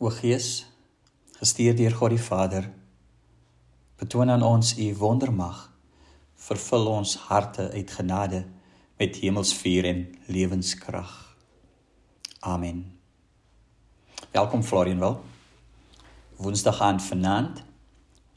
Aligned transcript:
O 0.00 0.12
Gees, 0.14 0.62
gestuur 1.40 1.74
deur 1.74 1.94
God 1.98 2.12
die 2.14 2.22
Vader, 2.22 2.68
betoon 3.98 4.30
aan 4.30 4.44
ons 4.46 4.76
u 4.78 4.92
wondermag. 4.94 5.64
Vervul 6.38 6.86
ons 6.86 7.16
harte 7.26 7.64
uit 7.72 7.90
genade 7.90 8.44
met 9.02 9.18
hemelsvuur 9.18 9.88
en 9.90 10.04
lewenskrag. 10.30 11.10
Amen. 12.46 12.84
Welkom 14.30 14.62
Florian 14.62 15.02
wel. 15.02 15.18
Woensdag 16.36 16.78
aand 16.80 17.02
vanaand 17.02 17.64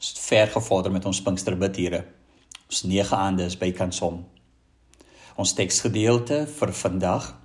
is 0.00 0.12
ver 0.18 0.50
gevorder 0.50 0.90
met 0.90 1.06
ons 1.06 1.22
Pinksterbidure. 1.22 2.04
Ons 2.66 2.82
nege 2.82 3.14
aande 3.14 3.46
is 3.46 3.58
bykans 3.58 4.02
om. 4.02 4.24
Ons 5.38 5.54
teksgedeelte 5.54 6.42
vir 6.58 6.78
vandag 6.82 7.36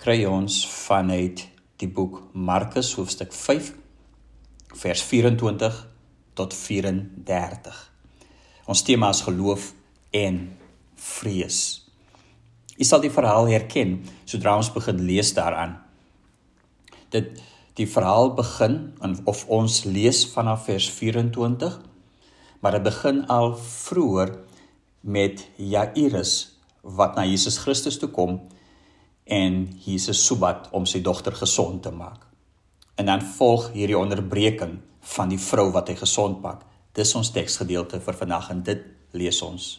kry 0.00 0.22
ons 0.24 0.64
vanuit 0.88 1.51
die 1.82 1.90
boek 1.90 2.20
Markus 2.32 2.92
hoofstuk 2.94 3.32
5 3.34 3.72
vers 4.78 5.02
24 5.02 5.78
tot 6.38 6.54
34. 6.54 7.78
Ons 8.70 8.84
tema 8.86 9.10
is 9.12 9.22
geloof 9.26 9.72
en 10.14 10.38
vrees. 10.94 11.58
Jy 12.78 12.86
sal 12.88 13.02
die 13.02 13.12
verhaal 13.12 13.50
herken 13.50 13.98
sodra 14.30 14.54
ons 14.60 14.70
begin 14.74 15.02
lees 15.08 15.34
daaraan. 15.36 15.80
Dit 17.12 17.34
die 17.76 17.88
verhaal 17.88 18.32
begin 18.36 18.92
of 19.28 19.44
ons 19.52 19.82
lees 19.88 20.22
vanaf 20.30 20.66
vers 20.68 20.88
24, 20.92 21.78
maar 22.62 22.78
dit 22.78 22.86
begin 22.86 23.24
al 23.32 23.56
vroeër 23.58 24.36
met 25.02 25.42
Jairus 25.58 26.34
wat 26.82 27.16
na 27.18 27.24
Jesus 27.26 27.58
Christus 27.62 27.98
toe 27.98 28.10
kom 28.14 28.38
en 29.24 29.78
Jesus 29.84 30.26
sobat 30.26 30.68
om 30.72 30.86
sy 30.86 31.00
dogter 31.02 31.34
gesond 31.36 31.82
te 31.82 31.90
maak. 31.90 32.26
En 32.94 33.06
dan 33.06 33.22
volg 33.22 33.70
hierdie 33.72 33.98
onderbreking 33.98 34.78
van 35.14 35.28
die 35.28 35.40
vrou 35.40 35.70
wat 35.72 35.88
hy 35.88 35.96
gesond 35.98 36.42
maak. 36.42 36.62
Dis 36.92 37.14
ons 37.14 37.32
teksgedeelte 37.32 38.00
vir 38.00 38.18
vandag 38.18 38.50
en 38.50 38.62
dit 38.62 38.84
lees 39.16 39.40
ons. 39.42 39.70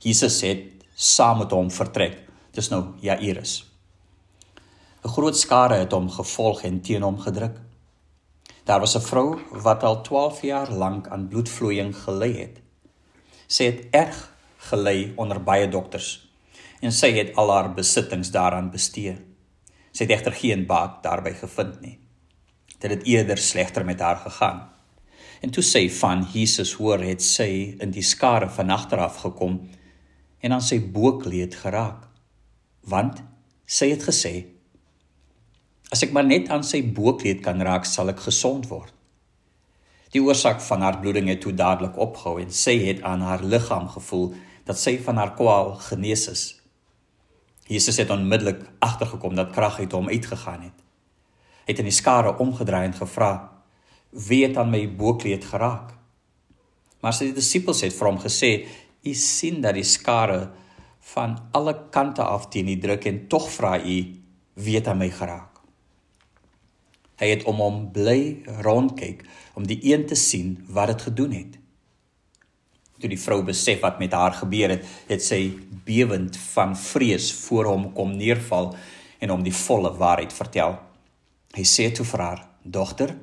Jesus 0.00 0.40
het 0.44 0.84
saam 0.94 1.38
met 1.42 1.52
hom 1.52 1.70
vertrek. 1.72 2.20
Dis 2.52 2.70
nou 2.70 2.84
Jairus. 3.00 3.64
'n 5.04 5.08
Groot 5.08 5.36
skare 5.36 5.74
het 5.80 5.92
hom 5.92 6.10
gevolg 6.10 6.62
en 6.62 6.80
teen 6.80 7.02
hom 7.02 7.18
gedruk. 7.18 7.56
Daar 8.64 8.80
was 8.80 8.96
'n 8.96 9.00
vrou 9.00 9.40
wat 9.50 9.82
al 9.82 10.02
12 10.02 10.42
jaar 10.42 10.70
lank 10.72 11.08
aan 11.08 11.28
bloedvloeiing 11.28 11.96
gely 11.96 12.32
het. 12.32 12.60
Sy 13.46 13.64
het 13.64 13.86
erg 13.90 14.32
gely 14.56 15.12
onder 15.16 15.42
baie 15.42 15.68
dokters 15.68 16.29
en 16.80 16.92
sy 16.92 17.12
het 17.16 17.34
al 17.40 17.52
haar 17.52 17.70
besittings 17.76 18.32
daaraan 18.34 18.70
bestee. 18.72 19.16
Sy 19.92 20.06
het 20.06 20.14
egter 20.16 20.36
geen 20.36 20.66
baat 20.66 21.02
daarbey 21.04 21.34
gevind 21.36 21.80
nie. 21.84 21.96
Dit 22.80 22.90
het 22.90 23.06
eerder 23.06 23.38
slegter 23.38 23.84
met 23.84 24.00
haar 24.00 24.20
gegaan. 24.24 24.68
En 25.40 25.50
toe 25.50 25.64
sy 25.64 25.86
van 26.00 26.22
Jesus 26.32 26.72
hoor, 26.76 27.00
het 27.04 27.22
sy 27.24 27.76
in 27.80 27.92
die 27.92 28.04
skare 28.04 28.48
van 28.52 28.70
agter 28.70 29.00
af 29.00 29.20
gekom 29.24 29.60
en 30.40 30.52
aan 30.52 30.64
sy 30.64 30.80
boekleed 30.80 31.56
geraak. 31.62 32.06
Want 32.88 33.20
sy 33.66 33.90
het 33.92 34.04
gesê: 34.08 34.34
As 35.92 36.04
ek 36.04 36.12
maar 36.16 36.28
net 36.28 36.48
aan 36.52 36.64
sy 36.64 36.82
boekleed 36.84 37.42
kan 37.44 37.60
raak, 37.64 37.88
sal 37.88 38.12
ek 38.12 38.24
gesond 38.28 38.68
word. 38.70 38.92
Die 40.10 40.22
oorsaak 40.22 40.60
van 40.64 40.82
haar 40.82 40.98
bloeding 41.00 41.28
het 41.30 41.40
toe 41.44 41.52
dadelik 41.54 41.98
opgehou 42.00 42.40
en 42.42 42.50
sy 42.50 42.76
het 42.82 43.02
aan 43.06 43.22
haar 43.22 43.44
liggaam 43.46 43.88
gevoel 43.88 44.32
dat 44.66 44.78
sy 44.78 44.96
van 45.02 45.20
haar 45.20 45.36
kwaal 45.38 45.76
genees 45.86 46.26
is. 46.30 46.44
Jesus 47.70 48.00
het 48.02 48.10
onmiddellik 48.10 48.64
agtergekom 48.82 49.34
dat 49.38 49.52
krag 49.54 49.78
uit 49.78 49.92
hom 49.92 50.08
uitgegaan 50.10 50.62
het. 50.66 50.78
Hy 51.62 51.70
het 51.70 51.78
in 51.78 51.86
die 51.86 51.94
skare 51.94 52.32
omgedraai 52.42 52.88
en 52.88 52.96
gevra: 52.98 53.32
"Wie 54.10 54.42
het 54.42 54.56
aan 54.58 54.70
my 54.70 54.88
boekleed 54.96 55.44
geraak?" 55.44 55.94
Maar 57.00 57.14
sy 57.14 57.30
disippels 57.32 57.84
het 57.86 57.94
vir 57.94 58.08
hom 58.08 58.18
gesê: 58.18 58.50
"U 59.06 59.14
sien 59.14 59.60
dat 59.62 59.78
die 59.78 59.86
skare 59.86 60.50
van 61.14 61.38
alle 61.52 61.76
kante 61.94 62.22
af 62.22 62.48
teen 62.48 62.68
u 62.68 62.78
druk 62.78 63.06
en 63.06 63.28
tog 63.28 63.46
vra 63.50 63.78
u: 63.78 64.18
Wie 64.54 64.74
het 64.74 64.88
aan 64.88 64.98
my 64.98 65.10
geraak?" 65.10 65.62
Hy 67.22 67.28
het 67.30 67.44
om 67.44 67.56
hom 67.56 67.92
bly 67.92 68.42
rondkyk 68.66 69.22
om 69.54 69.66
die 69.66 69.78
een 69.92 70.06
te 70.06 70.14
sien 70.14 70.64
wat 70.68 70.86
dit 70.86 71.02
gedoen 71.02 71.32
het. 71.32 71.59
Toe 73.00 73.08
die 73.08 73.20
vrou 73.20 73.40
besef 73.46 73.80
wat 73.80 73.98
met 73.98 74.12
haar 74.12 74.34
gebeur 74.36 74.74
het, 74.74 74.84
het 75.08 75.24
sy 75.24 75.40
bewend 75.86 76.36
van 76.52 76.74
vrees 76.76 77.30
voor 77.46 77.70
hom 77.72 77.86
kom 77.96 78.12
neerval 78.16 78.74
en 79.20 79.32
hom 79.32 79.44
die 79.44 79.54
volle 79.56 79.92
waarheid 79.96 80.34
vertel. 80.36 80.76
Hy 81.56 81.64
sê 81.64 81.88
toe 81.94 82.04
vir 82.04 82.20
haar: 82.20 82.44
"Dogter, 82.64 83.16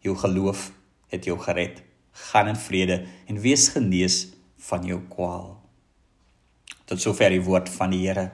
jou 0.00 0.14
geloof 0.16 0.70
het 1.10 1.24
jou 1.24 1.38
gered. 1.38 1.82
Gaan 2.30 2.48
in 2.48 2.56
vrede 2.56 3.04
en 3.26 3.40
wees 3.40 3.68
genees 3.68 4.28
van 4.58 4.86
jou 4.86 5.00
kwaal." 5.10 5.58
Tot 6.84 7.00
sover 7.00 7.30
die 7.30 7.42
woord 7.42 7.68
van 7.68 7.90
die 7.90 8.06
Here. 8.06 8.30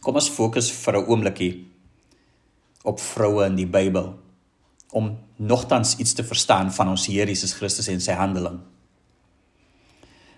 Kom 0.00 0.14
ons 0.14 0.28
fokus 0.28 0.70
vir 0.70 0.96
'n 0.96 1.06
oombliekie 1.06 1.66
op 2.84 3.00
vroue 3.00 3.46
in 3.46 3.56
die 3.56 3.66
Bybel 3.66 4.14
om 4.90 5.18
nogtans 5.36 5.96
iets 5.96 6.12
te 6.12 6.24
verstaan 6.24 6.72
van 6.72 6.88
ons 6.88 7.06
Here 7.06 7.26
Jesus 7.26 7.52
Christus 7.52 7.88
en 7.88 8.00
sy 8.00 8.12
handeling. 8.12 8.60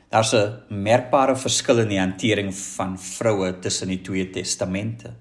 Daar's 0.08 0.32
'n 0.32 0.64
merkbare 0.68 1.36
verskil 1.36 1.78
in 1.78 1.88
die 1.88 1.98
hantering 2.00 2.54
van 2.54 2.98
vroue 2.98 3.58
tussen 3.58 3.88
die 3.88 4.00
twee 4.00 4.30
testamente. 4.30 5.14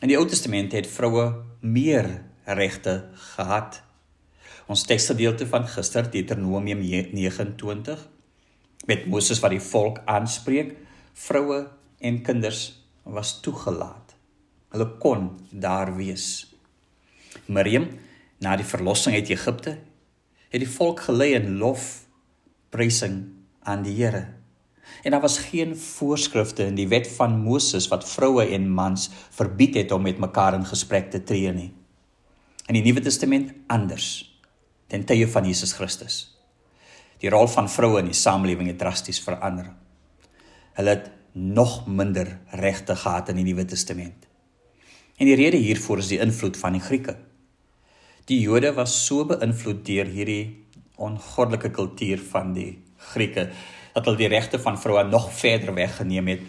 In 0.00 0.08
die 0.08 0.16
Ou 0.18 0.26
Testament 0.26 0.72
het 0.72 0.86
vroue 0.86 1.44
meer 1.60 2.24
regte 2.44 3.08
gehad. 3.14 3.82
Ons 4.66 4.82
teksgedeelte 4.82 5.46
van 5.46 5.66
gister, 5.66 6.10
Deuteronomium 6.10 6.80
29, 7.12 8.08
met 8.86 9.06
Moses 9.06 9.38
wat 9.40 9.50
die 9.50 9.60
volk 9.60 10.02
aanspreek, 10.04 10.76
vroue 11.14 11.68
en 11.98 12.22
kinders 12.22 12.82
was 13.02 13.40
toegelaat. 13.40 14.14
Hulle 14.68 14.96
kon 14.98 15.38
daar 15.50 15.96
wees. 15.96 16.56
Miriam, 17.46 17.88
na 18.38 18.56
die 18.56 18.66
verlossing 18.66 19.14
uit 19.14 19.28
Egipte, 19.28 19.78
het 20.48 20.60
die 20.60 20.68
volk 20.68 21.00
gelei 21.00 21.34
in 21.34 21.56
lof, 21.58 22.06
prysing 22.70 23.37
aan 23.68 23.84
die 23.84 23.96
Here. 23.98 24.24
En 25.02 25.10
daar 25.10 25.20
was 25.20 25.38
geen 25.38 25.76
voorskrifte 25.76 26.64
in 26.64 26.78
die 26.78 26.88
wet 26.88 27.08
van 27.18 27.36
Moses 27.44 27.88
wat 27.92 28.08
vroue 28.08 28.46
en 28.56 28.70
mans 28.72 29.10
verbied 29.36 29.76
het 29.76 29.92
om 29.92 30.02
met 30.02 30.18
mekaar 30.18 30.56
in 30.56 30.66
gesprek 30.66 31.10
te 31.10 31.22
tree 31.22 31.52
nie. 31.52 31.70
In 32.66 32.76
die 32.76 32.84
Nuwe 32.84 33.04
Testament 33.04 33.52
anders 33.66 34.08
ten 34.88 35.04
tye 35.04 35.28
van 35.28 35.44
Jesus 35.44 35.72
Christus. 35.76 36.16
Die 37.20 37.30
rol 37.30 37.48
van 37.50 37.68
vroue 37.68 38.00
in 38.00 38.10
die 38.10 38.16
samelewing 38.16 38.70
het 38.72 38.80
drasties 38.80 39.20
verander. 39.20 39.70
Hulle 40.78 40.96
het 40.96 41.10
nog 41.32 41.86
minder 41.86 42.38
regte 42.56 42.96
gehad 42.96 43.28
in 43.28 43.40
die 43.40 43.46
Nuwe 43.50 43.64
Testament. 43.68 44.26
En 45.18 45.26
die 45.26 45.36
rede 45.36 45.58
hiervoor 45.60 45.98
is 45.98 46.12
die 46.12 46.22
invloed 46.22 46.56
van 46.56 46.78
die 46.78 46.82
Grieke. 46.82 47.16
Die 48.30 48.40
Jode 48.40 48.72
was 48.76 48.94
so 49.06 49.26
beïnvloed 49.28 49.84
deur 49.86 50.08
hierdie 50.12 50.64
ongoddelike 50.96 51.70
kultuur 51.74 52.20
van 52.30 52.52
die 52.56 52.70
Grieke 53.12 53.48
dat 53.94 54.04
hulle 54.04 54.20
die 54.20 54.30
regte 54.30 54.60
van 54.62 54.78
vroue 54.78 55.04
nog 55.08 55.30
verder 55.34 55.74
weggeneem 55.74 56.28
het 56.28 56.46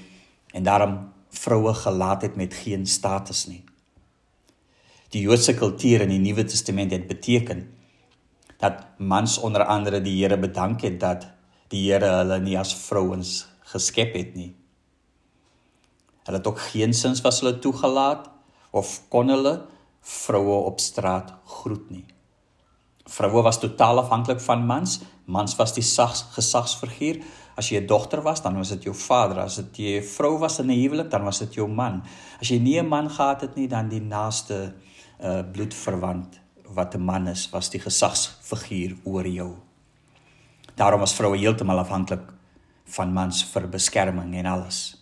en 0.53 0.63
daarom 0.63 0.97
vroue 1.29 1.73
gelaat 1.73 2.21
het 2.21 2.35
met 2.35 2.53
geen 2.53 2.85
status 2.87 3.47
nie. 3.47 3.63
Die 5.09 5.21
Joodse 5.25 5.53
kultuur 5.57 6.05
in 6.05 6.13
die 6.13 6.21
Nuwe 6.21 6.45
Testament 6.45 6.91
het 6.91 7.07
beteken 7.07 7.65
dat 8.59 8.85
mans 8.97 9.37
onder 9.37 9.63
andere 9.63 10.01
die 10.01 10.17
Here 10.21 10.37
bedank 10.37 10.81
het 10.85 10.99
dat 10.99 11.27
die 11.71 11.87
Here 11.87 12.09
hulle 12.19 12.39
nie 12.43 12.57
as 12.59 12.75
vrouens 12.75 13.47
geskep 13.71 14.13
het 14.17 14.35
nie. 14.35 14.51
Hulle 16.25 16.37
het 16.37 16.47
ook 16.47 16.61
geen 16.71 16.93
sins 16.93 17.21
was 17.25 17.41
hulle 17.41 17.59
toegelaat 17.59 18.29
of 18.69 18.99
kon 19.09 19.29
hulle 19.33 19.55
vroue 20.01 20.63
op 20.69 20.79
straat 20.79 21.33
groet 21.45 21.89
nie. 21.89 22.05
Vroue 23.09 23.41
was 23.41 23.59
totaal 23.59 24.03
afhanklik 24.03 24.41
van 24.41 24.65
mans. 24.65 24.99
Mans 25.29 25.53
was 25.59 25.75
die 25.75 25.85
sags, 25.85 26.23
gesagsfiguur. 26.33 27.21
As 27.55 27.69
jy 27.69 27.79
'n 27.79 27.87
dogter 27.87 28.21
was, 28.21 28.41
dan 28.41 28.57
was 28.57 28.69
dit 28.69 28.83
jou 28.83 28.95
vader. 28.95 29.39
As 29.39 29.55
dit 29.55 29.77
jy 29.77 29.99
'n 29.99 30.03
vrou 30.03 30.39
was 30.39 30.59
in 30.59 30.71
'n 30.71 30.81
huwelik, 30.81 31.09
dan 31.09 31.23
was 31.23 31.39
dit 31.39 31.53
jou 31.53 31.67
man. 31.67 32.03
As 32.41 32.49
jy 32.49 32.59
nie 32.59 32.79
'n 32.79 32.87
man 32.87 33.09
gehad 33.09 33.41
het 33.41 33.55
nie, 33.55 33.67
dan 33.67 33.89
die 33.89 34.01
naaste 34.01 34.73
uh 35.21 35.43
bloedverwant 35.51 36.39
wat 36.73 36.95
'n 36.95 37.01
man 37.01 37.27
is, 37.27 37.49
was 37.51 37.69
die 37.69 37.79
gesagsfiguur 37.79 38.97
oor 39.03 39.27
jou. 39.27 39.55
Daarom 40.75 40.99
was 40.99 41.13
vroue 41.13 41.37
heeltemal 41.37 41.79
afhanklik 41.79 42.33
van 42.85 43.13
mans 43.13 43.43
vir 43.43 43.67
beskerming 43.67 44.35
en 44.35 44.45
alles. 44.45 44.95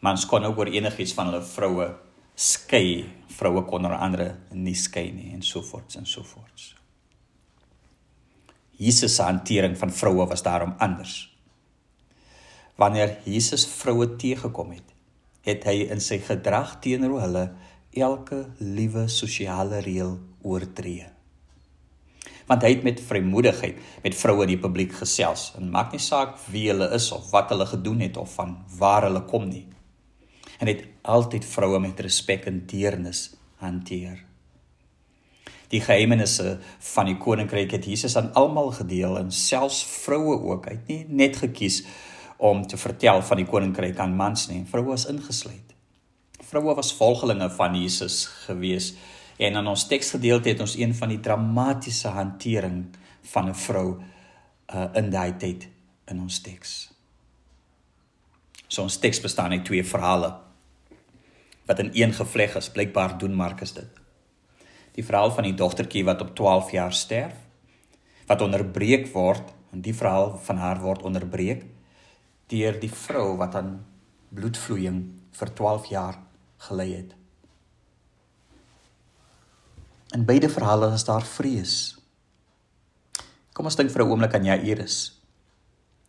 Mans 0.00 0.26
kon 0.26 0.44
ook 0.44 0.58
oor 0.58 0.66
enigiets 0.66 1.14
van 1.14 1.26
hulle 1.26 1.42
vroue 1.42 1.94
skei. 2.34 3.06
Vroue 3.28 3.62
kon 3.62 3.84
onder 3.84 3.98
andere 3.98 4.36
nie 4.50 4.74
skei 4.74 5.12
nie 5.12 5.32
en 5.32 5.42
so 5.42 5.62
voort 5.62 5.94
en 5.94 6.06
so 6.06 6.22
voort. 6.22 6.81
Jesus 8.76 9.16
se 9.16 9.22
hantering 9.22 9.76
van 9.78 9.92
vroue 9.92 10.26
was 10.26 10.42
daarom 10.42 10.74
anders. 10.78 11.28
Wanneer 12.76 13.18
Jesus 13.24 13.66
vroue 13.68 14.16
teëgekom 14.16 14.72
het, 14.72 14.88
het 15.46 15.66
hy 15.68 15.88
in 15.92 16.00
sy 16.00 16.18
gedrag 16.22 16.78
teenoor 16.82 17.20
hulle 17.20 17.44
elke 17.92 18.46
liewe 18.58 19.08
sosiale 19.12 19.82
reël 19.84 20.16
oortree. 20.42 21.06
Want 22.48 22.64
hy 22.64 22.72
het 22.74 22.82
met 22.86 23.02
vrymoedigheid 23.04 24.02
met 24.02 24.16
vroue 24.18 24.46
in 24.46 24.54
die 24.54 24.62
publiek 24.62 24.96
gesels 24.98 25.50
en 25.58 25.70
maak 25.72 25.92
nie 25.92 26.02
saak 26.02 26.34
wie 26.50 26.66
hulle 26.70 26.88
is 26.96 27.10
of 27.14 27.30
wat 27.34 27.52
hulle 27.52 27.68
gedoen 27.68 28.02
het 28.04 28.18
of 28.20 28.34
van 28.40 28.56
waar 28.78 29.06
hulle 29.08 29.22
kom 29.28 29.46
nie. 29.48 29.66
En 30.58 30.70
het 30.70 30.84
altyd 31.02 31.46
vroue 31.46 31.80
met 31.82 32.00
respek 32.00 32.48
en 32.50 32.64
deernis 32.66 33.28
hanteer. 33.62 34.31
Die 35.72 35.80
geheimenisse 35.80 36.58
van 36.92 37.08
die 37.08 37.16
koninkryk 37.16 37.72
het 37.72 37.86
Jesus 37.88 38.16
aan 38.20 38.32
almal 38.36 38.72
gedeel 38.76 39.16
en 39.18 39.32
selfs 39.32 39.80
vroue 40.04 40.36
ook. 40.52 40.68
Hy 40.68 40.76
het 40.76 40.88
nie 40.90 41.04
net 41.08 41.38
gekies 41.40 41.82
om 42.42 42.66
te 42.66 42.76
vertel 42.76 43.22
van 43.24 43.40
die 43.40 43.48
koninkryk 43.48 43.98
aan 44.02 44.16
mans 44.18 44.48
nie. 44.50 44.64
Vroue 44.68 44.92
was 44.92 45.06
ingesluit. 45.08 45.72
Vroue 46.42 46.74
was 46.76 46.92
volgelinge 46.98 47.48
van 47.56 47.76
Jesus 47.78 48.26
gewees. 48.44 48.92
En 49.40 49.56
in 49.56 49.66
ons 49.66 49.86
teksgedeelte 49.88 50.52
het 50.52 50.60
ons 50.60 50.76
een 50.76 50.94
van 50.94 51.08
die 51.14 51.20
dramatiese 51.20 52.12
hantering 52.12 52.84
van 53.32 53.48
'n 53.48 53.54
vrou 53.54 54.02
uh, 54.74 54.88
in 54.94 55.10
daai 55.10 55.36
tyd 55.36 55.68
in 56.06 56.20
ons 56.20 56.40
teks. 56.40 56.90
So 58.68 58.82
ons 58.82 58.98
teks 58.98 59.20
bestaan 59.20 59.52
uit 59.52 59.64
twee 59.64 59.84
verhale 59.84 60.34
wat 61.66 61.78
in 61.78 61.90
een 61.92 62.12
gevleg 62.12 62.56
is. 62.56 62.70
Blykbaar 62.70 63.18
doen 63.18 63.34
Markus 63.34 63.72
dit. 63.72 64.01
Die 64.96 65.04
verhaal 65.04 65.32
van 65.32 65.44
die 65.48 65.56
dogtertjie 65.56 66.04
wat 66.04 66.20
op 66.20 66.34
12 66.36 66.72
jaar 66.76 66.92
sterf, 66.92 67.36
wat 68.28 68.44
onderbreek 68.44 69.08
word 69.12 69.52
en 69.72 69.80
die 69.84 69.94
verhaal 69.96 70.36
van 70.44 70.60
haar 70.60 70.80
word 70.82 71.02
onderbreek 71.08 71.64
deur 72.52 72.76
die 72.80 72.90
vrou 72.92 73.36
wat 73.40 73.56
aan 73.56 73.78
bloedvloeiing 74.32 75.00
vir 75.32 75.52
12 75.56 75.88
jaar 75.92 76.18
gelei 76.68 76.90
het. 76.92 77.14
In 80.12 80.26
beide 80.28 80.50
verhale 80.52 80.90
is 80.92 81.04
daar 81.08 81.24
vrees. 81.24 81.96
Kom 83.56 83.68
ons 83.68 83.76
dink 83.76 83.90
vir 83.90 84.04
'n 84.04 84.10
oomblik 84.10 84.34
aan 84.34 84.44
Jairus. 84.44 85.20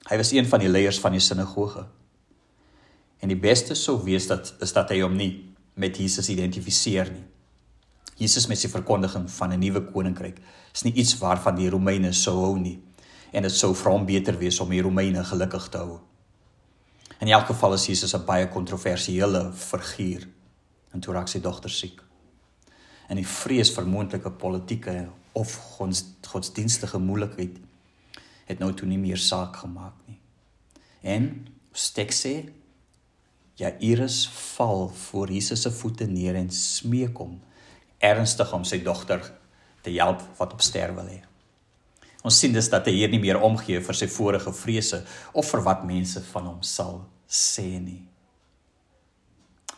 Hy 0.09 0.17
was 0.17 0.31
een 0.31 0.45
van 0.45 0.59
die 0.59 0.69
leiers 0.69 0.99
van 0.99 1.11
die 1.11 1.23
sinagoge. 1.23 1.87
En 3.19 3.27
die 3.27 3.39
beste 3.39 3.75
sou 3.75 4.03
wees 4.03 4.27
dat 4.27 4.53
is 4.59 4.73
dat 4.73 4.89
hy 4.89 4.99
hom 5.01 5.15
nie 5.15 5.55
met 5.75 5.97
Jesus 5.97 6.29
identifiseer 6.29 7.11
nie. 7.11 7.23
Jesus 8.23 8.47
met 8.47 8.59
sy 8.59 8.69
verkondiging 8.71 9.27
van 9.31 9.51
'n 9.51 9.59
nuwe 9.59 9.81
koninkryk 9.91 10.39
is 10.73 10.83
nie 10.83 10.93
iets 10.93 11.17
waarvan 11.19 11.55
die 11.55 11.69
Romeine 11.69 12.13
sou 12.13 12.35
hou 12.39 12.57
nie 12.59 12.79
en 13.33 13.43
dit 13.43 13.51
sou 13.51 13.73
vir 13.75 13.91
hom 13.91 14.05
beter 14.05 14.37
wees 14.37 14.59
om 14.59 14.69
die 14.69 14.81
Romeine 14.81 15.23
gelukkig 15.23 15.69
te 15.69 15.77
hou. 15.77 15.99
In 17.19 17.27
elk 17.27 17.45
geval 17.45 17.73
is 17.73 17.87
Jesus 17.87 18.13
'n 18.15 18.25
baie 18.25 18.47
kontroversiële 18.47 19.51
figuur 19.53 20.27
en 20.93 20.99
toe 20.99 21.13
raak 21.13 21.27
sy 21.27 21.39
dogter 21.39 21.69
siek. 21.69 22.01
En 23.09 23.15
die 23.15 23.27
vrees 23.27 23.71
vir 23.71 23.87
moontlike 23.87 24.31
politieke 24.31 25.09
of 25.33 25.55
gods, 25.55 26.05
godsdienstige 26.27 26.99
moeilikheid 26.99 27.57
het 28.45 28.59
nou 28.59 28.73
toe 28.73 28.87
nie 28.87 28.97
meer 28.97 29.17
saak 29.17 29.55
gemaak 29.55 29.93
nie. 30.07 30.19
En 31.01 31.47
steek 31.71 32.11
sê 32.11 32.49
ja 33.55 33.71
Iris 33.79 34.27
val 34.27 34.89
voor 34.89 35.31
Jesus 35.31 35.61
se 35.61 35.71
voete 35.71 36.05
neer 36.05 36.35
en 36.35 36.49
smeek 36.49 37.17
hom 37.17 37.41
ernstig 38.03 38.51
om 38.53 38.65
sy 38.67 38.81
dogter 38.83 39.23
te 39.83 39.91
help 39.95 40.21
wat 40.39 40.55
op 40.55 40.63
sterwe 40.63 41.03
lê. 41.07 41.19
Ons 42.23 42.37
sien 42.39 42.53
dus 42.55 42.69
dat 42.71 42.87
hy 42.87 42.95
hier 43.01 43.11
nie 43.11 43.19
meer 43.19 43.41
omgee 43.43 43.81
vir 43.83 43.97
sy 43.97 44.07
vorige 44.11 44.53
vrese 44.55 45.01
of 45.35 45.47
vir 45.49 45.63
wat 45.65 45.83
mense 45.87 46.23
van 46.29 46.47
hom 46.53 46.61
sal 46.63 47.01
sê 47.27 47.67
nie. 47.83 47.99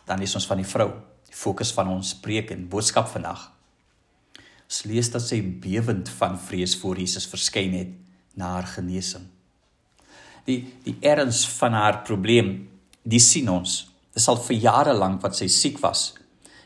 Dan 0.05 0.21
is 0.21 0.35
ons 0.37 0.45
van 0.45 0.61
die 0.61 0.69
vrou, 0.69 0.91
die 1.25 1.37
fokus 1.37 1.71
van 1.73 1.89
ons 1.95 2.13
preek 2.21 2.53
en 2.53 2.67
boodskap 2.69 3.09
vandag. 3.09 3.47
Ons 4.65 4.83
lees 4.89 5.09
dat 5.13 5.25
sy 5.25 5.39
bewend 5.41 6.09
van 6.19 6.37
vrees 6.41 6.75
voor 6.81 7.01
Jesus 7.01 7.25
verskyn 7.29 7.73
het 7.77 7.95
na 8.37 8.55
haar 8.57 8.69
genesing. 8.75 9.25
Die 10.45 10.59
die 10.85 10.97
erns 11.01 11.45
van 11.57 11.73
haar 11.73 12.03
probleem, 12.05 12.67
die 13.01 13.21
sien 13.21 13.49
ons. 13.49 13.87
Dit 14.13 14.21
is 14.21 14.29
al 14.29 14.37
vir 14.45 14.61
jare 14.61 14.93
lank 14.93 15.25
wat 15.25 15.37
sy 15.37 15.49
siek 15.49 15.81
was 15.81 16.11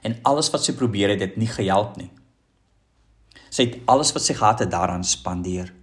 en 0.02 0.18
alles 0.28 0.50
wat 0.54 0.64
sy 0.64 0.76
probeer 0.78 1.14
het, 1.14 1.22
het 1.24 1.38
nie 1.40 1.50
gehelp 1.50 1.98
nie. 2.00 2.10
Sy 3.50 3.66
het 3.66 3.78
alles 3.90 4.12
wat 4.16 4.24
sy 4.26 4.36
gehad 4.38 4.64
het 4.64 4.72
daaraan 4.72 5.04
spandeer. 5.04 5.74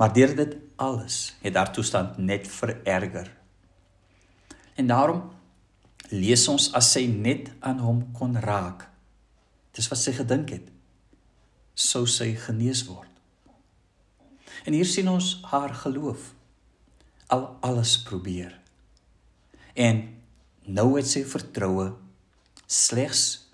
Maar 0.00 0.12
deur 0.16 0.32
dit 0.36 0.56
alles 0.80 1.36
het 1.42 1.56
haar 1.56 1.72
toestand 1.72 2.18
net 2.18 2.48
vererger. 2.48 3.28
En 4.74 4.88
daarom 4.88 5.22
lees 6.10 6.46
ons 6.48 6.70
as 6.74 6.90
sy 6.96 7.04
net 7.06 7.50
aan 7.60 7.78
hom 7.84 8.02
kon 8.16 8.34
raak. 8.40 8.88
Dis 9.76 9.88
wat 9.92 10.00
sy 10.00 10.14
gedink 10.16 10.50
het. 10.56 10.66
Sou 11.74 12.06
sy 12.10 12.32
genees 12.46 12.82
word. 12.88 13.08
En 14.66 14.74
hier 14.76 14.88
sien 14.88 15.08
ons 15.08 15.38
haar 15.52 15.74
geloof 15.84 16.32
al 17.30 17.46
alles 17.64 17.94
probeer. 18.02 18.56
En 19.78 20.02
nou 20.66 20.88
het 20.96 21.06
sy 21.08 21.22
vertroue 21.28 21.92
slegs 22.70 23.50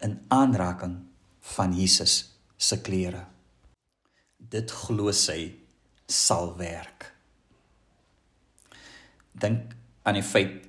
in 0.00 0.24
aanraking 0.28 0.96
van 1.40 1.74
Jesus 1.76 2.40
se 2.56 2.80
klere. 2.80 3.26
Dit 4.36 4.72
glo 4.72 5.12
sy 5.12 5.42
sal 6.08 6.54
werk. 6.56 7.10
Dink 9.36 9.76
aan 10.08 10.16
die 10.16 10.24
feit 10.24 10.64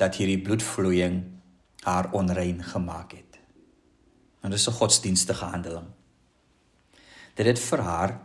dat 0.00 0.16
hierdie 0.16 0.40
bloedvloeiing 0.40 1.20
haar 1.84 2.08
onrein 2.16 2.64
gemaak 2.64 3.12
het. 3.12 3.38
En 4.40 4.50
dit 4.50 4.58
is 4.58 4.68
'n 4.68 4.78
godsdienstige 4.80 5.44
handeling. 5.44 5.92
Dit 7.34 7.46
het 7.46 7.58
vir 7.58 7.80
haar 7.80 8.20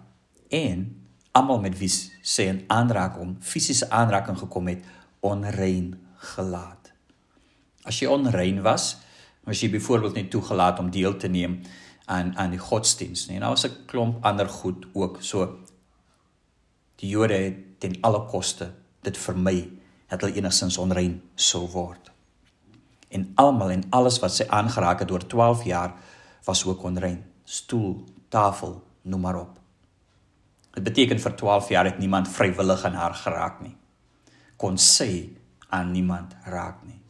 en 0.49 1.07
almal 1.31 1.59
met 1.59 1.77
wie 1.77 1.91
sy 2.21 2.41
in 2.41 2.63
aanraking, 2.67 3.37
fisiese 3.43 3.89
aanraking 3.89 4.37
gekom 4.37 4.67
het, 4.67 4.85
onrein 5.19 6.07
gelaat. 6.15 6.96
As 7.87 8.01
jy 8.01 8.09
onrein 8.11 8.61
was, 8.65 8.97
was 9.47 9.61
jy 9.63 9.69
byvoorbeeld 9.71 10.17
nie 10.19 10.27
toegelaat 10.31 10.79
om 10.83 10.91
deel 10.91 11.15
te 11.17 11.29
neem 11.31 11.61
aan 12.11 12.33
aan 12.39 12.53
die 12.55 12.61
godsdiens 12.61 13.27
nie. 13.27 13.39
Nou 13.39 13.53
was 13.55 13.65
'n 13.65 13.85
klomp 13.87 14.25
ander 14.25 14.49
goed 14.49 14.85
ook. 14.93 15.17
So 15.21 15.59
die 16.95 17.09
Jode 17.09 17.33
het 17.33 17.79
ten 17.79 17.97
alle 18.01 18.25
koste 18.27 18.73
dit 19.01 19.17
vermy 19.17 19.69
dat 20.07 20.21
hulle 20.21 20.35
enigstens 20.35 20.77
onrein 20.77 21.21
sou 21.35 21.67
word. 21.69 22.11
En 23.09 23.31
almal 23.35 23.69
en 23.69 23.83
alles 23.89 24.19
wat 24.19 24.31
sy 24.31 24.45
aangeraak 24.49 24.99
het 24.99 25.11
oor 25.11 25.27
12 25.27 25.63
jaar 25.63 25.93
was 26.43 26.65
ook 26.65 26.83
onrein. 26.83 27.23
Stoel, 27.43 28.03
tafel, 28.29 28.83
noem 29.01 29.21
maar 29.21 29.39
op. 29.39 29.59
Dit 30.73 30.83
beteken 30.83 31.19
vir 31.19 31.35
12 31.35 31.69
jaar 31.69 31.85
het 31.85 31.97
niemand 31.97 32.27
vrywillig 32.27 32.83
aan 32.83 32.93
haar 32.93 33.13
geraak 33.13 33.61
nie. 33.61 33.75
Kon 34.55 34.77
sy 34.77 35.37
aan 35.69 35.91
niemand 35.91 36.35
raak 36.43 36.83
nie. 36.83 37.01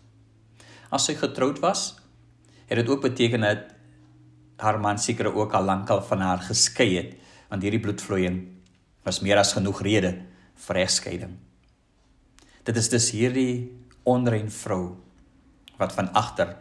As 0.93 1.07
sy 1.07 1.17
getroud 1.19 1.59
was, 1.63 1.95
het 2.67 2.79
dit 2.79 2.89
ook 2.89 3.01
beteken 3.03 3.43
dat 3.43 3.73
haar 4.57 4.79
man 4.81 4.99
seker 4.99 5.29
ook 5.33 5.53
al 5.53 5.67
lankal 5.67 6.01
van 6.03 6.23
haar 6.23 6.41
geskei 6.43 6.95
het, 6.95 7.17
want 7.49 7.63
hierdie 7.63 7.81
bloedvloeiing 7.83 8.39
was 9.05 9.21
meer 9.23 9.39
as 9.39 9.53
genoeg 9.55 9.81
rede 9.85 10.13
vir 10.67 10.81
egskeiding. 10.83 11.37
Dit 12.67 12.79
is 12.79 12.89
dus 12.91 13.11
hierdie 13.15 13.69
onrein 14.07 14.49
vrou 14.51 14.97
wat 15.77 15.93
van 15.95 16.09
agter 16.17 16.55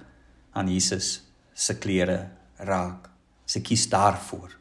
aan 0.54 0.68
Jesus 0.70 1.24
se 1.54 1.78
klere 1.80 2.20
raak. 2.62 3.08
Sy 3.46 3.62
kies 3.64 3.88
daarvoor 3.90 4.54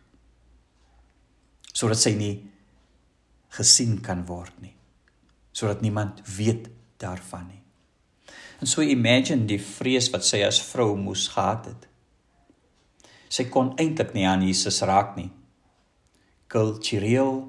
sodat 1.75 1.99
sy 1.99 2.13
nie 2.15 2.35
gesien 3.57 3.97
kan 4.03 4.21
word 4.29 4.55
nie. 4.63 4.71
Sodat 5.55 5.81
niemand 5.83 6.21
weet 6.37 6.69
daarvan 7.03 7.49
nie. 7.51 7.64
En 8.65 8.69
so 8.71 8.81
imagine 8.81 9.45
die 9.45 9.59
vrees 9.61 10.07
wat 10.09 10.23
sy 10.25 10.39
as 10.41 10.57
vrou 10.65 10.95
moes 10.97 11.27
gehad 11.29 11.67
het. 11.69 11.83
Sy 13.29 13.43
kon 13.53 13.75
eintlik 13.77 14.15
nie 14.15 14.23
aan 14.25 14.41
Jesus 14.41 14.79
raak 14.89 15.11
nie. 15.19 15.27
Kultureel, 16.49 17.43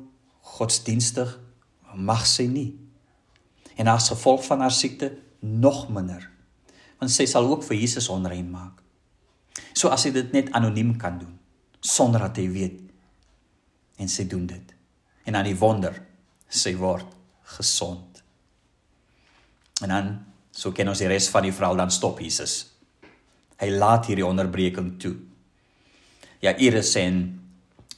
godsdienstig 0.59 1.33
mag 1.97 2.27
sy 2.29 2.45
nie. 2.53 2.67
En 3.81 3.89
as 3.89 4.11
gevolg 4.13 4.45
van 4.45 4.67
haar 4.67 4.77
siekte 4.77 5.15
nog 5.41 5.87
minder. 5.89 6.29
Want 7.01 7.17
sy 7.17 7.25
sal 7.33 7.49
ook 7.49 7.65
vir 7.65 7.81
Jesus 7.81 8.11
onrein 8.13 8.53
maak. 8.53 8.85
So 9.73 9.89
as 9.89 10.05
sy 10.05 10.13
dit 10.13 10.37
net 10.37 10.53
anoniem 10.53 10.99
kan 11.01 11.17
doen 11.17 11.33
sonder 11.81 12.29
dat 12.29 12.45
hy 12.45 12.51
weet. 12.53 12.79
En 13.97 14.13
sy 14.13 14.29
doen 14.29 14.45
dit. 14.53 14.79
En 15.25 15.41
aan 15.41 15.49
die 15.49 15.57
wonder 15.57 15.97
sy 16.45 16.77
word 16.77 17.09
gesond. 17.57 18.25
En 19.81 19.97
dan 19.97 20.17
So 20.57 20.73
ken 20.73 20.89
ons 20.89 21.03
die 21.05 21.11
res 21.11 21.29
van 21.29 21.45
die 21.45 21.53
verhaal 21.53 21.77
dan 21.83 21.93
stop 21.93 22.23
Jesus. 22.25 22.63
Hy 23.61 23.69
laat 23.77 24.09
hierdie 24.09 24.25
onderbreking 24.25 24.95
toe. 25.01 25.15
Ja, 26.41 26.55
Iris 26.57 26.95
en 27.01 27.21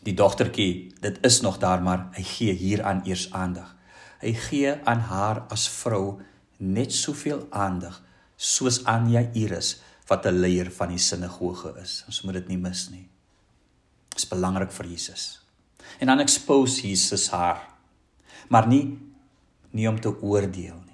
die 0.07 0.15
dogtertjie, 0.15 0.95
dit 1.03 1.19
is 1.27 1.41
nog 1.43 1.59
daar, 1.63 1.83
maar 1.83 2.09
hy 2.17 2.25
gee 2.27 2.55
hieraan 2.59 3.05
eers 3.07 3.29
aandag. 3.35 3.75
Hy 4.23 4.33
gee 4.49 4.75
aan 4.91 5.05
haar 5.11 5.45
as 5.55 5.69
vrou 5.71 6.19
net 6.59 6.95
soveel 6.95 7.45
aandag 7.55 8.01
soos 8.39 8.85
aan 8.87 9.11
Jairus 9.11 9.79
wat 10.09 10.27
'n 10.27 10.41
leier 10.41 10.71
van 10.71 10.89
die 10.89 10.99
sinagoge 10.99 11.75
is. 11.83 12.05
Ons 12.07 12.23
moet 12.23 12.35
dit 12.35 12.49
nie 12.49 12.59
mis 12.59 12.91
nie. 12.91 13.09
Dit 14.09 14.19
is 14.19 14.29
belangrik 14.29 14.73
vir 14.73 14.87
Jesus. 14.87 15.41
En 16.01 16.07
dan 16.07 16.21
expose 16.21 16.89
Jesus 16.89 17.31
haar. 17.31 17.69
Maar 18.49 18.67
nie 18.67 18.99
nie 19.71 19.89
om 19.89 20.01
te 20.01 20.23
oordeel. 20.23 20.88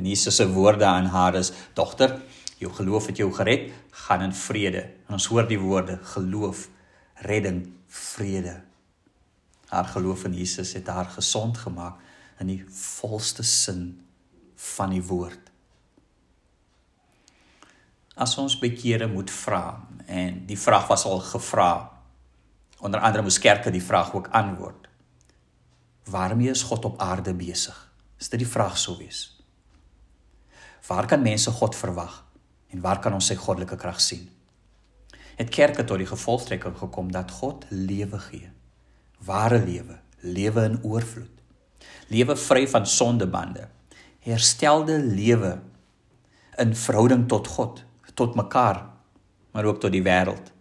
En 0.00 0.08
Jesus 0.08 0.40
se 0.40 0.46
woorde 0.48 0.86
aan 0.88 1.10
haar 1.12 1.36
is: 1.36 1.52
"Dogter, 1.76 2.16
jou 2.58 2.72
geloof 2.72 3.06
het 3.06 3.20
jou 3.20 3.28
gered. 3.32 3.72
Gaan 3.90 4.22
in 4.24 4.32
vrede." 4.32 4.82
En 5.06 5.20
ons 5.20 5.26
hoor 5.26 5.48
die 5.48 5.60
woorde: 5.60 5.98
geloof, 6.02 6.68
redding, 7.14 7.72
vrede. 7.86 8.62
Haar 9.68 9.84
geloof 9.84 10.24
in 10.24 10.34
Jesus 10.34 10.72
het 10.72 10.86
haar 10.86 11.04
gesond 11.04 11.58
gemaak 11.58 12.00
in 12.40 12.46
die 12.46 12.64
volste 12.72 13.42
sin 13.42 14.00
van 14.56 14.90
die 14.90 15.02
woord 15.04 15.50
as 18.20 18.36
ons 18.40 18.58
bekere 18.60 19.08
moet 19.08 19.30
vra 19.32 19.80
en 20.06 20.42
die 20.48 20.58
vraag 20.58 20.88
was 20.90 21.06
al 21.08 21.22
gevra 21.24 21.72
onder 22.80 23.00
andere 23.00 23.24
moes 23.24 23.40
kerke 23.40 23.72
die 23.72 23.84
vraag 23.84 24.12
ook 24.14 24.28
antwoord 24.36 24.88
waarmee 26.10 26.50
is 26.50 26.66
God 26.68 26.84
op 26.84 27.00
aarde 27.00 27.34
besig 27.34 27.78
is 28.20 28.28
dit 28.28 28.42
die 28.44 28.48
vraag 28.48 28.76
sou 28.78 28.98
wees 28.98 29.39
waar 30.88 31.06
kan 31.06 31.22
mense 31.22 31.50
God 31.50 31.76
verwag 31.76 32.20
en 32.70 32.80
waar 32.80 33.00
kan 33.00 33.16
ons 33.16 33.30
sy 33.32 33.36
goddelike 33.38 33.76
krag 33.80 34.00
sien 34.00 34.28
het 35.40 35.52
kerke 35.54 35.84
tot 35.84 36.02
die 36.02 36.08
gevolgtrekking 36.10 36.76
gekom 36.78 37.10
dat 37.12 37.32
God 37.40 37.66
lewe 37.70 38.20
gee 38.28 38.52
ware 39.24 39.60
lewe 39.64 39.98
lewe 40.20 40.64
in 40.72 40.78
oorvloed 40.82 41.84
lewe 42.12 42.36
vry 42.36 42.66
van 42.68 42.86
sondebande 42.86 43.68
herstelde 44.26 44.98
lewe 45.02 45.58
in 46.60 46.74
verhouding 46.76 47.28
tot 47.28 47.48
God 47.48 47.84
tot 48.14 48.34
mekaar 48.36 48.90
maar 49.50 49.64
ook 49.64 49.80
tot 49.80 49.92
die 49.92 50.02
wêreld. 50.02 50.52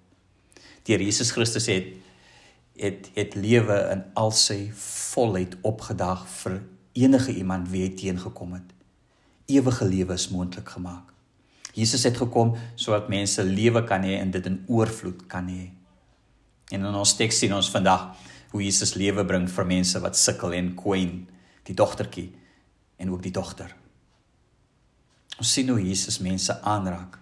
Deur 0.84 1.02
Jesus 1.02 1.32
Christus 1.32 1.66
het 1.66 1.98
het 2.80 3.10
het 3.14 3.34
lewe 3.36 3.76
in 3.92 4.06
al 4.16 4.32
sy 4.32 4.70
volheid 5.12 5.58
opgedag 5.68 6.22
vir 6.32 6.62
enige 6.96 7.34
iemand 7.36 7.68
wie 7.74 7.82
hy 7.84 7.90
teengekom 8.00 8.54
het. 8.56 8.70
Ewige 9.50 9.86
lewe 9.86 10.13
is 10.13 10.29
moontlik 10.29 10.70
gemaak. 10.70 11.13
Jesus 11.74 12.03
het 12.08 12.18
gekom 12.18 12.56
sodat 12.75 13.10
mense 13.10 13.44
lewe 13.44 13.84
kan 13.88 14.03
hê 14.06 14.18
en 14.20 14.32
dit 14.32 14.46
in 14.46 14.63
oorvloed 14.68 15.25
kan 15.32 15.48
hê. 15.50 15.70
En 16.74 16.86
in 16.86 16.96
ons 16.96 17.15
teks 17.18 17.41
sien 17.41 17.53
ons 17.53 17.72
vandag 17.74 18.12
hoe 18.51 18.63
Jesus 18.63 18.96
lewe 18.98 19.25
bring 19.25 19.48
vir 19.50 19.70
mense 19.70 20.01
wat 20.01 20.18
sukkel 20.18 20.53
en 20.58 20.74
kwyn, 20.77 21.24
die 21.65 21.77
dogtertjie 21.77 22.29
en 22.98 23.13
ook 23.13 23.24
die 23.25 23.34
dogter. 23.34 23.74
Ons 25.39 25.53
sien 25.53 25.70
hoe 25.70 25.82
Jesus 25.82 26.20
mense 26.22 26.53
aanraak 26.68 27.20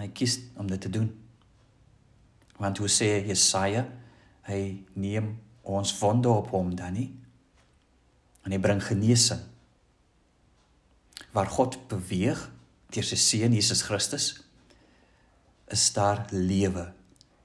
hy 0.00 0.08
kies 0.12 0.38
om 0.60 0.68
dit 0.68 0.80
te 0.80 0.92
doen. 0.92 1.08
Want 2.60 2.80
hoe 2.80 2.88
sê 2.92 3.08
Jesaja, 3.26 3.84
hy 4.48 4.60
neem 4.96 5.34
ons 5.66 5.92
wonde 6.00 6.30
op 6.30 6.52
hom 6.54 6.72
dan 6.76 6.96
nie. 6.96 7.08
En 8.46 8.54
hy 8.54 8.60
bring 8.62 8.80
genesing. 8.82 9.42
Waar 11.36 11.50
God 11.52 11.76
beweeg 11.90 12.40
deur 12.94 13.04
sy 13.04 13.18
seun 13.20 13.52
Jesus 13.52 13.82
Christus, 13.84 14.30
is 15.68 15.84
daar 15.92 16.24
lewe 16.32 16.86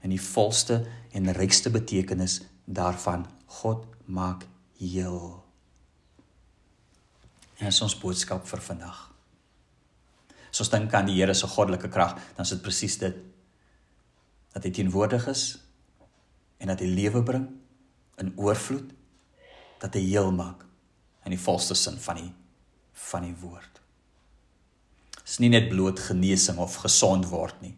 in 0.00 0.14
die 0.14 0.22
volste 0.22 0.80
en 1.12 1.32
rykste 1.36 1.70
betekenis 1.74 2.40
daarvan. 2.64 3.26
God 3.60 3.84
maak 4.06 4.46
heel. 4.78 5.42
En 7.58 7.68
is 7.68 7.80
ons 7.84 7.98
boodskap 7.98 8.46
vir 8.48 8.62
vandag. 8.64 9.02
As 10.48 10.62
ons 10.64 10.72
dink 10.72 10.94
aan 10.94 11.08
die 11.08 11.18
Here 11.18 11.34
se 11.36 11.48
goddelike 11.48 11.90
krag, 11.92 12.16
dan 12.36 12.46
is 12.46 12.54
dit 12.54 12.64
presies 12.64 12.98
dit 13.00 13.18
dat 14.52 14.66
hy 14.66 14.72
teenwoordig 14.72 15.26
is 15.32 15.44
en 16.60 16.68
dat 16.72 16.82
hy 16.84 16.88
lewe 16.92 17.22
bring 17.24 17.46
in 18.20 18.34
oorvloed, 18.36 18.90
dat 19.80 19.96
hy 19.96 20.02
heel 20.10 20.32
maak 20.36 20.66
in 21.24 21.32
die 21.32 21.40
volste 21.40 21.76
sin 21.78 21.96
van 22.00 22.20
die 22.20 22.32
van 23.08 23.24
die 23.24 23.36
woord. 23.40 23.71
Is 25.24 25.38
nie 25.38 25.50
net 25.52 25.68
bloot 25.70 26.00
genesing 26.00 26.58
of 26.58 26.80
gesond 26.82 27.28
word 27.30 27.58
nie. 27.62 27.76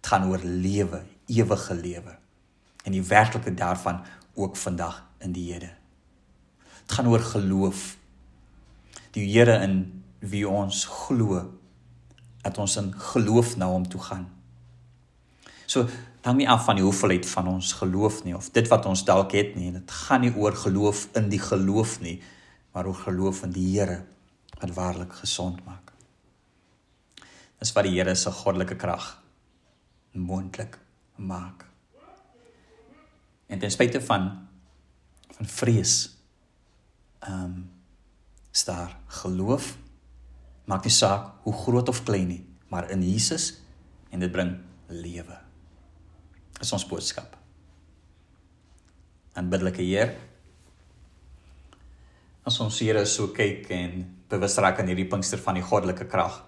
Dit 0.00 0.10
gaan 0.12 0.28
oor 0.30 0.42
lewe, 0.42 1.04
ewige 1.26 1.74
lewe 1.74 2.18
en 2.84 2.92
die 2.92 3.02
werklike 3.08 3.54
daarvan 3.56 4.02
ook 4.34 4.56
vandag 4.56 5.04
in 5.18 5.32
die 5.32 5.52
Here. 5.52 5.70
Dit 6.84 6.92
gaan 6.92 7.08
oor 7.08 7.22
geloof. 7.24 7.96
Die 9.16 9.24
Here 9.32 9.56
in 9.64 10.02
wie 10.18 10.44
ons 10.48 10.84
glo 10.84 11.44
dat 12.44 12.58
ons 12.60 12.76
in 12.76 12.92
geloof 12.92 13.56
na 13.56 13.70
hom 13.72 13.86
toe 13.88 14.00
gaan. 14.00 14.26
So 15.66 15.88
hang 16.24 16.36
nie 16.40 16.48
af 16.48 16.66
van 16.68 16.76
die 16.76 16.84
hoeveelheid 16.84 17.26
van 17.28 17.48
ons 17.48 17.72
geloof 17.80 18.22
nie 18.24 18.36
of 18.36 18.50
dit 18.52 18.68
wat 18.68 18.86
ons 18.86 19.04
dalk 19.04 19.32
het 19.36 19.54
nie. 19.56 19.72
Dit 19.72 19.90
gaan 20.04 20.24
nie 20.24 20.34
oor 20.36 20.56
geloof 20.56 21.06
in 21.16 21.30
die 21.32 21.40
geloof 21.40 21.98
nie, 22.04 22.18
maar 22.72 22.88
oor 22.90 23.00
geloof 23.06 23.42
in 23.48 23.56
die 23.56 23.70
Here 23.72 24.02
wat 24.60 24.76
waarlik 24.76 25.12
gesond 25.24 25.64
maak. 25.64 25.83
Dis 27.64 27.72
wat 27.72 27.86
die 27.88 27.94
Here 27.96 28.12
se 28.12 28.28
goddelike 28.28 28.76
krag 28.76 29.14
moontlik 30.12 30.76
maak. 31.16 31.64
En 33.48 33.58
ten 33.58 33.72
spyte 33.72 34.02
van 34.04 34.28
van 35.34 35.48
vrees 35.48 35.94
ehm 37.24 37.44
um, 37.44 37.54
staar 38.54 38.92
geloof 39.22 39.72
Maak 40.64 40.86
nie 40.86 40.92
saak 40.92 41.44
hoe 41.44 41.52
groot 41.52 41.88
of 41.92 42.04
klein 42.08 42.28
nie, 42.30 42.42
maar 42.72 42.88
in 42.90 43.02
Jesus 43.04 43.50
en 44.10 44.22
dit 44.22 44.32
bring 44.32 44.54
lewe. 44.88 45.36
Dis 46.56 46.72
ons 46.72 46.86
boodskap. 46.88 47.34
Aanbiddelike 49.36 49.84
Heer. 49.84 50.14
As 52.48 52.56
ons 52.64 52.78
hier 52.80 53.02
so 53.04 53.28
kyk 53.36 53.68
en 53.76 54.00
bewus 54.30 54.56
raak 54.56 54.80
aan 54.80 54.88
hierdie 54.88 55.08
Pinkster 55.10 55.42
van 55.42 55.58
die 55.58 55.64
goddelike 55.64 56.08
krag. 56.08 56.40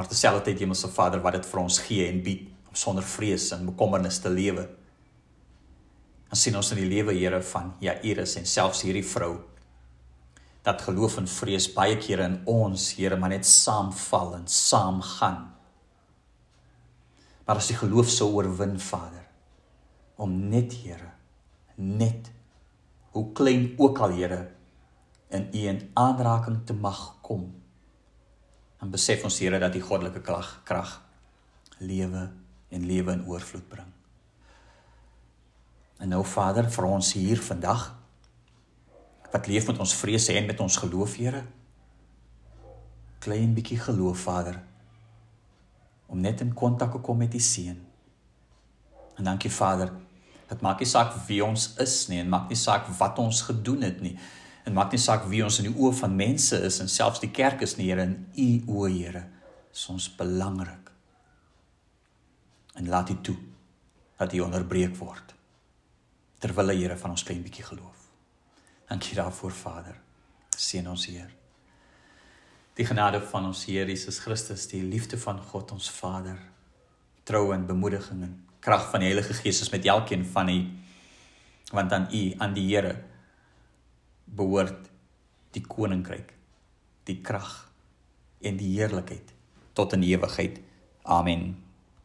Maar 0.00 0.08
terselfdertyd 0.08 0.62
Hemelse 0.62 0.88
Vader 0.88 1.20
wat 1.20 1.34
dit 1.36 1.44
vir 1.44 1.58
ons 1.60 1.76
gee 1.84 2.04
en 2.08 2.22
bied 2.24 2.46
om 2.70 2.76
sonder 2.82 3.04
vrees 3.04 3.50
en 3.52 3.66
bekommernis 3.68 4.16
te 4.24 4.30
lewe. 4.32 4.62
Ons 6.32 6.44
sien 6.46 6.56
ons 6.56 6.70
in 6.72 6.80
die 6.80 6.86
lewe 6.88 7.12
Here 7.18 7.42
van 7.50 7.74
Jairus 7.84 8.38
en 8.40 8.48
selfs 8.48 8.80
hierdie 8.86 9.04
vrou 9.04 9.34
dat 10.64 10.86
geloof 10.86 11.18
en 11.20 11.28
vrees 11.28 11.68
baie 11.76 12.00
kere 12.00 12.30
in 12.30 12.38
ons 12.48 12.86
Here 12.96 13.20
maar 13.20 13.34
net 13.34 13.44
saamval 13.44 14.38
en 14.38 14.48
saamgaan. 14.48 15.44
Maar 17.44 17.60
as 17.60 17.68
die 17.68 17.76
geloof 17.84 18.08
sou 18.08 18.32
oorwin 18.40 18.78
Vader 18.80 19.28
om 20.16 20.32
net 20.48 20.80
Here 20.80 21.12
net 21.76 22.32
hoe 23.12 23.28
klein 23.36 23.74
ook 23.76 24.00
al 24.00 24.16
Here 24.16 24.46
in 25.28 25.50
U 25.52 25.68
in 25.76 25.90
aanraking 25.92 26.62
te 26.64 26.72
mag 26.88 27.10
kom. 27.20 27.50
Dan 28.80 28.90
besef 28.90 29.24
ons 29.24 29.38
Here 29.38 29.60
dat 29.60 29.74
die 29.76 29.84
goddelike 29.84 30.22
krag 30.24 30.60
krag 30.64 30.98
lewe 31.80 32.30
en 32.70 32.86
lewe 32.86 33.12
in 33.12 33.24
oorvloed 33.28 33.68
bring. 33.68 33.88
En 36.00 36.08
nou 36.08 36.20
Vader 36.24 36.68
vir 36.72 36.86
ons 36.88 37.12
hier 37.16 37.40
vandag 37.44 37.90
wat 39.30 39.46
leef 39.46 39.68
met 39.68 39.78
ons 39.78 39.94
vrese 39.94 40.34
en 40.34 40.46
met 40.46 40.60
ons 40.60 40.76
geloof, 40.82 41.14
Here. 41.20 41.44
Klein 43.22 43.52
bietjie 43.54 43.78
geloof, 43.78 44.24
Vader, 44.26 44.56
om 46.10 46.20
net 46.20 46.40
in 46.40 46.54
kontak 46.56 46.96
te 46.96 47.02
kom 47.04 47.20
met 47.20 47.30
die 47.30 47.42
Seun. 47.44 47.78
En 49.20 49.28
dankie, 49.28 49.52
Vader. 49.52 49.92
Dit 50.50 50.64
maak 50.66 50.80
nie 50.82 50.88
saak 50.88 51.12
wie 51.28 51.44
ons 51.44 51.68
is 51.78 52.08
nie 52.10 52.18
en 52.24 52.32
maak 52.32 52.48
nie 52.50 52.58
saak 52.58 52.88
wat 52.98 53.20
ons 53.22 53.44
gedoen 53.46 53.84
het 53.86 54.00
nie. 54.02 54.16
En 54.64 54.76
maak 54.76 54.92
nie 54.92 55.00
saak 55.00 55.24
wie 55.30 55.42
ons 55.44 55.58
in 55.62 55.70
die 55.70 55.76
oë 55.76 55.94
van 56.02 56.16
mense 56.16 56.58
is 56.66 56.80
en 56.82 56.90
selfs 56.90 57.22
die 57.22 57.32
kerk 57.34 57.62
is 57.64 57.76
nie, 57.78 57.88
Here, 57.88 58.04
in 58.04 58.26
U 58.36 58.76
oë, 58.80 58.90
Here, 58.96 59.24
is 59.72 59.86
ons 59.92 60.08
belangrik. 60.18 60.90
En 62.76 62.88
laat 62.88 63.10
U 63.10 63.16
toe 63.24 63.36
dat 64.20 64.34
U 64.36 64.44
onderbreek 64.46 64.96
word 65.00 65.36
terwyl 66.40 66.72
die 66.72 66.82
Here 66.82 66.96
van 66.96 67.12
ons 67.12 67.24
klein 67.24 67.42
bietjie 67.44 67.66
geloof. 67.66 68.06
Dankie 68.88 69.16
daarvoor 69.18 69.52
Vader. 69.52 69.98
Seën 70.56 70.86
ons 70.88 71.04
Heer. 71.10 71.28
Die 72.78 72.86
genade 72.88 73.20
van 73.28 73.44
ons 73.50 73.66
Heer 73.68 73.90
Jesus 73.92 74.22
Christus, 74.24 74.64
die 74.70 74.80
liefde 74.80 75.18
van 75.20 75.42
God 75.50 75.74
ons 75.76 75.90
Vader, 75.92 76.38
trou 77.28 77.50
en 77.52 77.66
bemoediging 77.68 78.22
en 78.24 78.38
krag 78.64 78.88
van 78.90 79.04
die 79.04 79.10
Heilige 79.10 79.36
Gees 79.40 79.60
is 79.64 79.70
met 79.72 79.86
elkeen 79.88 80.24
van 80.26 80.48
u 80.48 80.58
want 81.70 81.92
aan 81.92 82.08
u 82.12 82.34
aan 82.38 82.54
die 82.54 82.66
Here 82.74 82.96
behoort 84.36 84.90
die 85.54 85.62
koninkryk, 85.66 86.32
die 87.08 87.20
krag 87.22 87.70
en 88.40 88.56
die 88.60 88.74
heerlikheid 88.76 89.34
tot 89.74 89.92
in 89.96 90.04
ewigheid. 90.06 90.60
Amen. 91.02 91.56